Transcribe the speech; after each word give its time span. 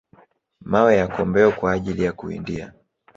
mawe 0.61 0.93
ya 0.97 1.07
kombeo 1.07 1.51
kwa 1.51 1.71
ajili 1.71 2.03
ya 2.03 2.13
kuwindia 2.13 2.73